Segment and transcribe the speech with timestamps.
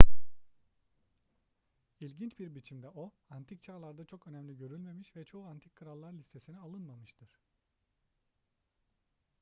[1.99, 7.29] i̇lginç bir biçimde o antik çağlarda çok önemli görülmemiş ve çoğu antik krallar listesine alınmamıştır